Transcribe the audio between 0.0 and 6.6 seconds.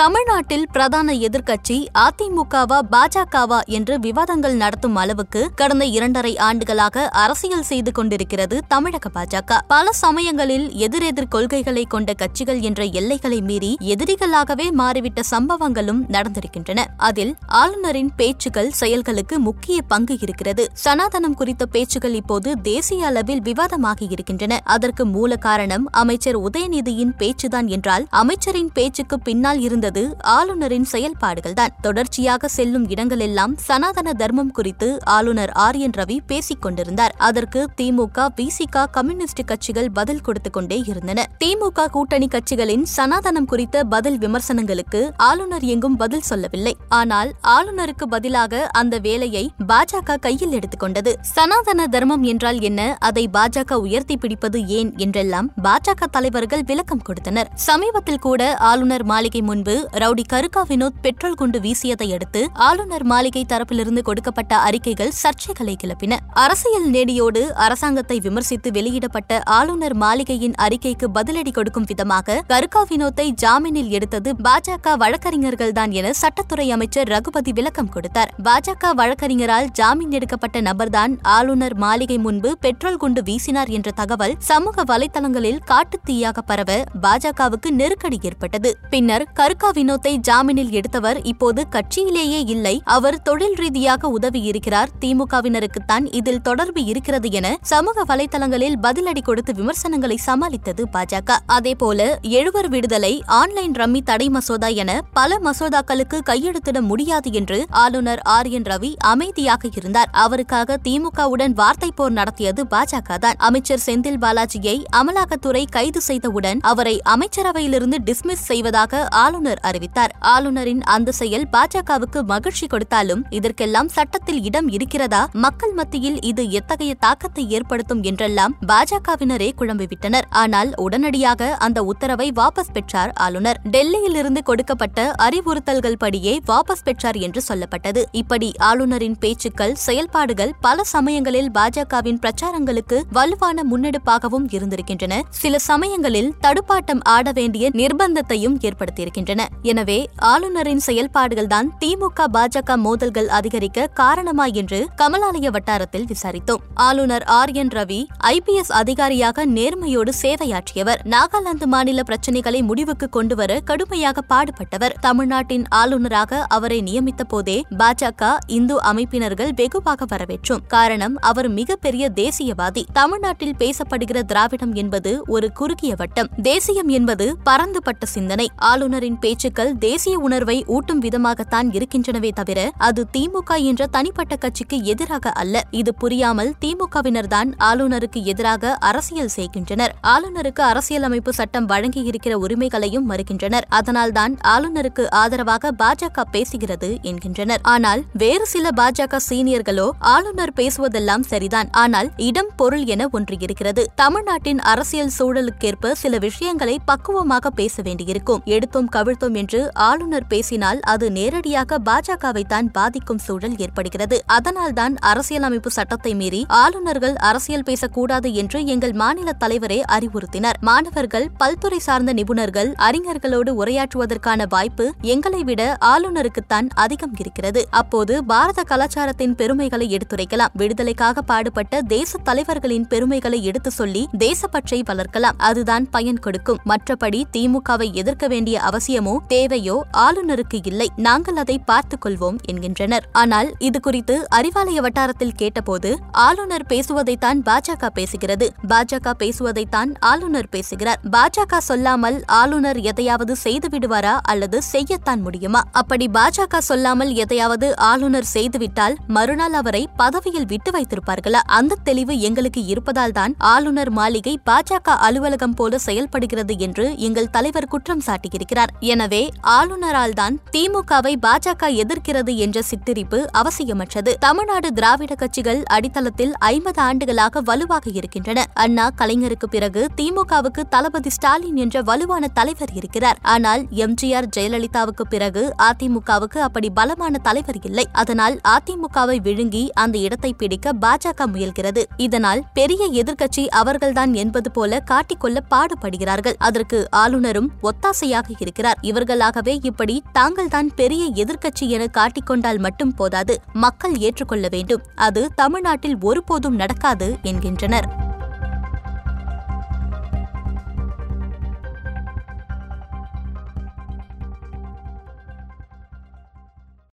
தமிழ்நாட்டில் பிரதான எதிர்க்கட்சி அதிமுகவா பாஜகவா என்று விவாதங்கள் நடத்தும் அளவுக்கு கடந்த இரண்டரை